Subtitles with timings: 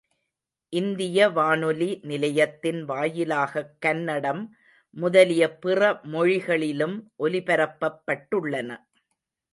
[0.73, 4.41] இந்திய வானொலி நிலையத்தின் வாயிலாகக் கன்னடம்
[4.93, 8.69] முதலிய பிறமொழிகளிலும் ஒலிபரப்பப்பட்டுள்ளன.